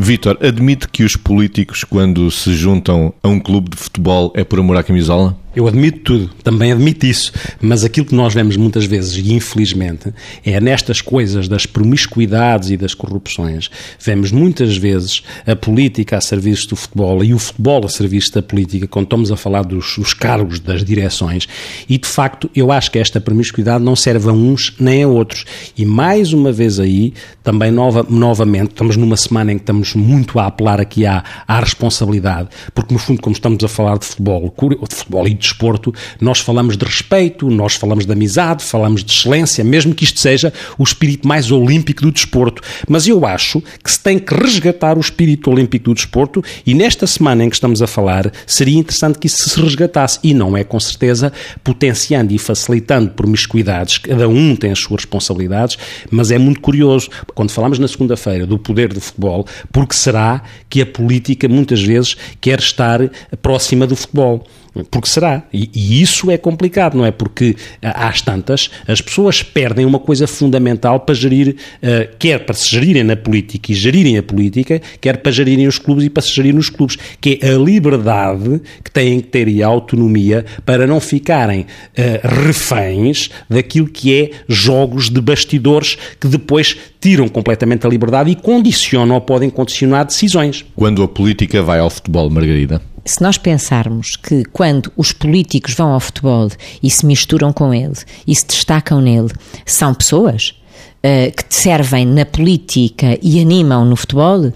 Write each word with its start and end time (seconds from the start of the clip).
Vítor, 0.00 0.38
admite 0.40 0.86
que 0.88 1.02
os 1.02 1.16
políticos, 1.16 1.82
quando 1.82 2.30
se 2.30 2.54
juntam 2.54 3.12
a 3.20 3.26
um 3.26 3.40
clube 3.40 3.70
de 3.70 3.76
futebol, 3.76 4.32
é 4.36 4.44
por 4.44 4.60
amor 4.60 4.76
à 4.76 4.84
camisola? 4.84 5.36
Eu 5.58 5.66
admito 5.66 5.98
tudo, 6.04 6.30
também 6.44 6.70
admito 6.70 7.04
isso, 7.04 7.32
mas 7.60 7.82
aquilo 7.82 8.06
que 8.06 8.14
nós 8.14 8.32
vemos 8.32 8.56
muitas 8.56 8.84
vezes, 8.84 9.16
e 9.16 9.32
infelizmente, 9.32 10.14
é 10.46 10.60
nestas 10.60 11.00
coisas 11.00 11.48
das 11.48 11.66
promiscuidades 11.66 12.70
e 12.70 12.76
das 12.76 12.94
corrupções, 12.94 13.68
vemos 13.98 14.30
muitas 14.30 14.76
vezes 14.76 15.20
a 15.44 15.56
política 15.56 16.16
a 16.16 16.20
serviço 16.20 16.68
do 16.68 16.76
futebol 16.76 17.24
e 17.24 17.34
o 17.34 17.40
futebol 17.40 17.84
a 17.84 17.88
serviço 17.88 18.34
da 18.34 18.40
política, 18.40 18.86
quando 18.86 19.06
estamos 19.06 19.32
a 19.32 19.36
falar 19.36 19.62
dos, 19.62 19.96
dos 19.96 20.14
cargos 20.14 20.60
das 20.60 20.84
direções, 20.84 21.48
e 21.88 21.98
de 21.98 22.06
facto 22.06 22.48
eu 22.54 22.70
acho 22.70 22.92
que 22.92 22.98
esta 23.00 23.20
promiscuidade 23.20 23.82
não 23.82 23.96
serve 23.96 24.28
a 24.28 24.32
uns 24.32 24.76
nem 24.78 25.02
a 25.02 25.08
outros. 25.08 25.44
E 25.76 25.84
mais 25.84 26.32
uma 26.32 26.52
vez 26.52 26.78
aí, 26.78 27.12
também 27.42 27.72
nova, 27.72 28.06
novamente, 28.08 28.70
estamos 28.70 28.96
numa 28.96 29.16
semana 29.16 29.50
em 29.50 29.56
que 29.56 29.62
estamos 29.64 29.92
muito 29.94 30.38
a 30.38 30.46
apelar 30.46 30.80
aqui 30.80 31.04
à, 31.04 31.24
à 31.48 31.58
responsabilidade, 31.58 32.48
porque 32.72 32.94
no 32.94 33.00
fundo, 33.00 33.20
como 33.20 33.34
estamos 33.34 33.64
a 33.64 33.66
falar 33.66 33.98
de 33.98 34.04
futebol, 34.04 34.54
de 34.88 34.94
futebol 34.94 35.26
e 35.26 35.34
de 35.34 35.47
desporto, 35.48 35.92
nós 36.20 36.40
falamos 36.40 36.76
de 36.76 36.84
respeito, 36.84 37.50
nós 37.50 37.74
falamos 37.74 38.06
de 38.06 38.12
amizade, 38.12 38.62
falamos 38.62 39.04
de 39.04 39.12
excelência, 39.12 39.64
mesmo 39.64 39.94
que 39.94 40.04
isto 40.04 40.20
seja 40.20 40.52
o 40.78 40.82
espírito 40.82 41.26
mais 41.26 41.50
olímpico 41.50 42.02
do 42.02 42.12
desporto. 42.12 42.62
Mas 42.88 43.06
eu 43.06 43.26
acho 43.26 43.62
que 43.82 43.90
se 43.90 44.00
tem 44.00 44.18
que 44.18 44.34
resgatar 44.34 44.96
o 44.96 45.00
espírito 45.00 45.50
olímpico 45.50 45.86
do 45.86 45.94
desporto 45.94 46.42
e 46.66 46.74
nesta 46.74 47.06
semana 47.06 47.44
em 47.44 47.50
que 47.50 47.56
estamos 47.56 47.82
a 47.82 47.86
falar, 47.86 48.30
seria 48.46 48.78
interessante 48.78 49.18
que 49.18 49.26
isso 49.26 49.48
se 49.48 49.60
resgatasse. 49.60 50.18
E 50.22 50.34
não 50.34 50.56
é 50.56 50.64
com 50.64 50.78
certeza 50.78 51.32
potenciando 51.62 52.32
e 52.32 52.38
facilitando 52.38 53.10
promiscuidades, 53.10 53.98
cada 53.98 54.28
um 54.28 54.54
tem 54.56 54.70
as 54.70 54.78
suas 54.78 55.02
responsabilidades, 55.02 55.76
mas 56.10 56.30
é 56.30 56.38
muito 56.38 56.60
curioso, 56.60 57.08
quando 57.34 57.50
falamos 57.50 57.78
na 57.78 57.88
segunda-feira 57.88 58.46
do 58.46 58.58
poder 58.58 58.92
do 58.92 59.00
futebol, 59.00 59.46
porque 59.72 59.94
será 59.94 60.42
que 60.68 60.82
a 60.82 60.86
política 60.86 61.48
muitas 61.48 61.82
vezes 61.82 62.16
quer 62.40 62.58
estar 62.58 63.00
próxima 63.40 63.86
do 63.86 63.96
futebol? 63.96 64.46
Porque 64.84 65.08
será. 65.08 65.42
E, 65.52 65.70
e, 65.74 66.02
isso 66.02 66.30
é 66.30 66.38
complicado, 66.38 66.96
não 66.96 67.04
é? 67.04 67.10
Porque 67.10 67.56
às 67.82 68.20
tantas 68.20 68.70
as 68.86 69.00
pessoas 69.00 69.42
perdem 69.42 69.84
uma 69.84 69.98
coisa 69.98 70.26
fundamental 70.26 71.00
para 71.00 71.14
gerir, 71.14 71.56
uh, 71.82 72.16
quer 72.18 72.44
para 72.44 72.54
se 72.54 72.68
gerirem 72.68 73.04
na 73.04 73.16
política 73.16 73.72
e 73.72 73.74
gerirem 73.74 74.18
a 74.18 74.22
política, 74.22 74.80
quer 75.00 75.18
para 75.18 75.32
gerirem 75.32 75.66
os 75.66 75.78
clubes 75.78 76.04
e 76.04 76.10
para 76.10 76.22
se 76.22 76.32
gerirem 76.32 76.56
nos 76.56 76.70
clubes, 76.70 76.96
que 77.20 77.38
é 77.42 77.54
a 77.54 77.58
liberdade 77.58 78.60
que 78.82 78.90
têm 78.90 79.20
que 79.20 79.28
ter 79.28 79.48
e 79.48 79.62
a 79.62 79.66
autonomia 79.66 80.44
para 80.64 80.86
não 80.86 81.00
ficarem 81.00 81.60
uh, 81.60 82.44
reféns 82.44 83.30
daquilo 83.48 83.88
que 83.88 84.14
é 84.14 84.30
jogos 84.48 85.10
de 85.10 85.20
bastidores 85.20 85.96
que 86.20 86.28
depois 86.28 86.76
tiram 87.00 87.28
completamente 87.28 87.86
a 87.86 87.90
liberdade 87.90 88.30
e 88.30 88.34
condicionam 88.34 89.14
ou 89.14 89.20
podem 89.20 89.50
condicionar 89.50 90.04
decisões. 90.04 90.64
Quando 90.74 91.02
a 91.02 91.08
política 91.08 91.62
vai 91.62 91.78
ao 91.78 91.90
futebol, 91.90 92.28
Margarida? 92.30 92.80
Se 93.08 93.22
nós 93.22 93.38
pensarmos 93.38 94.16
que 94.16 94.44
quando 94.44 94.92
os 94.96 95.12
políticos 95.12 95.74
vão 95.74 95.92
ao 95.92 96.00
futebol 96.00 96.48
e 96.82 96.90
se 96.90 97.06
misturam 97.06 97.52
com 97.52 97.72
ele 97.72 97.96
e 98.26 98.34
se 98.34 98.46
destacam 98.46 99.00
nele, 99.00 99.30
são 99.64 99.94
pessoas 99.94 100.54
uh, 100.98 101.34
que 101.34 101.44
servem 101.48 102.06
na 102.06 102.26
política 102.26 103.18
e 103.22 103.40
animam 103.40 103.84
no 103.84 103.96
futebol, 103.96 104.40
uh, 104.40 104.52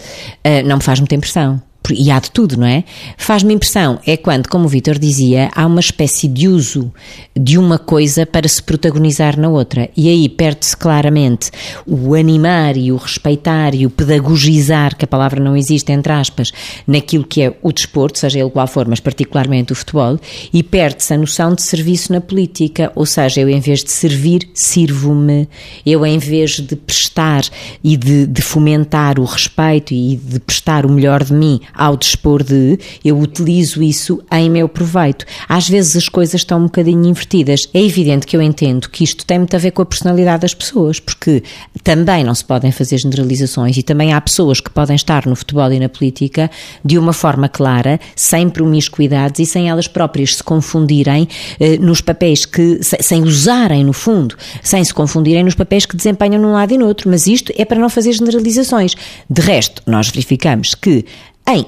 não 0.67 0.77
me 0.77 0.83
faz 0.83 1.01
muita 1.01 1.15
impressão 1.15 1.61
e 1.91 2.11
há 2.11 2.21
de 2.21 2.31
tudo, 2.31 2.57
não 2.57 2.67
é? 2.67 2.85
Faz-me 3.17 3.55
impressão, 3.55 3.99
é 4.07 4.17
quando, 4.17 4.49
como 4.49 4.67
o 4.67 4.69
Vitor 4.69 4.99
dizia, 4.99 5.51
há 5.55 5.67
uma 5.67 5.81
espécie 5.81 6.29
de 6.29 6.47
uso 6.47 6.93
de 7.35 7.59
uma 7.59 7.79
coisa 7.79 8.25
para 8.25 8.47
se 8.47 8.63
protagonizar 8.63 9.39
na 9.39 9.49
outra. 9.49 9.91
E 9.97 10.09
aí 10.09 10.29
perde-se 10.29 10.77
claramente 10.77 11.51
o 11.87 12.15
animar 12.15 12.77
e 12.77 12.93
o 12.93 12.97
respeitar 12.97 13.75
e 13.75 13.87
o 13.87 13.91
pedagogizar, 13.91 14.97
que 14.97 15.05
a 15.05 15.09
palavra 15.09 15.43
não 15.43 15.57
existe, 15.57 15.91
entre 15.93 16.13
aspas, 16.13 16.53
naquilo 16.87 17.25
que 17.25 17.43
é 17.43 17.55
o 17.63 17.73
desporto, 17.73 18.19
seja 18.19 18.39
ele 18.39 18.51
qual 18.51 18.67
for, 18.67 18.87
mas 18.87 19.01
particularmente 19.01 19.73
o 19.73 19.77
futebol, 19.77 20.19
e 20.53 20.63
perde-se 20.63 21.15
a 21.15 21.19
noção 21.19 21.55
de 21.55 21.63
serviço 21.63 22.13
na 22.13 22.21
política, 22.21 22.93
ou 22.95 23.07
seja, 23.07 23.41
eu 23.41 23.49
em 23.49 23.61
vez 23.61 23.83
de 23.83 23.91
servir, 23.91 24.49
sirvo-me, 24.55 25.49
eu 25.85 26.05
em 26.05 26.19
vez 26.19 26.53
de 26.53 26.77
prestar 26.77 27.43
e 27.83 27.97
de, 27.97 28.27
de 28.27 28.43
fomentar 28.43 29.19
o 29.19 29.25
respeito 29.25 29.95
e 29.95 30.17
de 30.17 30.39
prestar 30.41 30.85
o 30.87 30.91
melhor 30.91 31.25
de 31.25 31.33
mim 31.33 31.61
ao 31.75 31.97
dispor 31.97 32.43
de, 32.43 32.79
eu 33.05 33.19
utilizo 33.19 33.83
isso 33.83 34.23
em 34.31 34.51
meu 34.51 34.69
proveito. 34.69 35.25
Às 35.49 35.69
vezes 35.69 35.97
as 35.97 36.09
coisas 36.09 36.41
estão 36.41 36.61
um 36.61 36.65
bocadinho 36.65 37.07
invertidas. 37.07 37.69
É 37.73 37.83
evidente 37.83 38.27
que 38.27 38.37
eu 38.37 38.43
entendo 38.43 38.89
que 38.89 39.05
isto 39.05 39.25
tem 39.25 39.39
muito 39.39 39.55
a 39.55 39.59
ver 39.59 39.71
com 39.71 39.83
a 39.83 39.87
personalidade 39.87 40.43
das 40.43 40.55
pessoas, 40.55 41.01
porque 41.01 41.43
também 41.83 42.25
não 42.25 42.35
se 42.35 42.45
podem 42.45 42.71
fazer 42.71 42.99
generalizações 42.99 43.77
e 43.77 43.83
também 43.83 44.13
há 44.13 44.21
pessoas 44.21 44.61
que 44.61 44.71
podem 44.71 44.97
estar 44.97 45.27
no 45.27 45.37
futebol 45.37 45.71
e 45.73 45.79
na 45.79 45.89
política 45.89 46.51
de 46.85 46.99
uma 46.99 47.13
forma 47.13 47.49
clara, 47.49 47.99
sem 48.15 48.49
promiscuidades 48.49 49.41
e 49.41 49.47
sem 49.47 49.69
elas 49.69 49.89
próprias 49.89 50.37
se 50.37 50.43
confundirem 50.43 51.29
eh, 51.59 51.79
nos 51.79 52.01
papéis 52.01 52.45
que, 52.45 52.81
sem 52.83 53.23
usarem 53.23 53.85
no 53.85 53.93
fundo, 53.93 54.37
sem 54.63 54.85
se 54.85 54.93
confundirem 54.93 55.45
nos 55.45 55.55
papéis 55.55 55.87
que 55.87 55.97
desempenham 55.97 56.41
num 56.41 56.53
lado 56.53 56.73
e 56.73 56.79
no 56.79 56.87
outro. 56.87 57.09
Mas 57.11 57.27
isto 57.27 57.53
é 57.57 57.65
para 57.65 57.81
não 57.81 57.89
fazer 57.89 58.13
generalizações. 58.13 58.95
De 59.29 59.41
resto, 59.41 59.83
nós 59.87 60.09
verificamos 60.09 60.75
que 60.75 61.05
em 61.49 61.67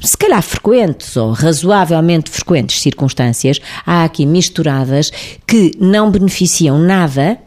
se 0.00 0.16
calhar 0.18 0.42
frequentes 0.42 1.16
ou 1.16 1.32
razoavelmente 1.32 2.30
frequentes 2.30 2.80
circunstâncias, 2.82 3.58
há 3.86 4.04
aqui 4.04 4.26
misturadas 4.26 5.10
que 5.46 5.72
não 5.80 6.10
beneficiam 6.10 6.78
nada 6.78 7.38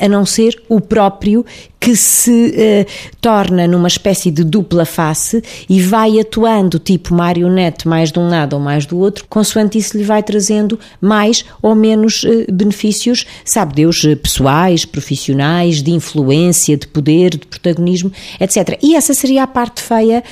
a 0.00 0.08
não 0.08 0.24
ser 0.24 0.60
o 0.68 0.80
próprio 0.80 1.44
que 1.86 1.94
se 1.94 2.30
uh, 2.48 3.12
torna 3.20 3.68
numa 3.68 3.86
espécie 3.86 4.30
de 4.30 4.42
dupla 4.42 4.84
face 4.84 5.40
e 5.68 5.80
vai 5.80 6.18
atuando 6.18 6.80
tipo 6.80 7.14
marionete 7.14 7.86
mais 7.86 8.10
de 8.10 8.18
um 8.18 8.28
lado 8.28 8.54
ou 8.54 8.60
mais 8.60 8.86
do 8.86 8.98
outro, 8.98 9.24
consoante 9.28 9.78
isso 9.78 9.96
lhe 9.96 10.02
vai 10.02 10.20
trazendo 10.20 10.80
mais 11.00 11.44
ou 11.62 11.76
menos 11.76 12.24
uh, 12.24 12.52
benefícios, 12.52 13.24
sabe 13.44 13.74
Deus, 13.74 14.02
uh, 14.02 14.16
pessoais, 14.16 14.84
profissionais, 14.84 15.80
de 15.80 15.92
influência, 15.92 16.76
de 16.76 16.88
poder, 16.88 17.30
de 17.30 17.46
protagonismo, 17.46 18.10
etc. 18.40 18.78
E 18.82 18.96
essa 18.96 19.14
seria 19.14 19.44
a 19.44 19.46
parte 19.46 19.80
feia 19.80 20.24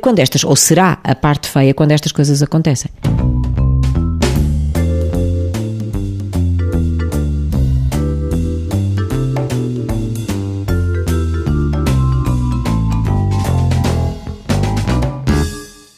quando 0.00 0.18
estas, 0.18 0.42
ou 0.42 0.56
será 0.56 0.98
a 1.04 1.14
parte 1.14 1.48
feia 1.48 1.72
quando 1.72 1.92
estas 1.92 2.10
coisas 2.10 2.42
acontecem. 2.42 2.90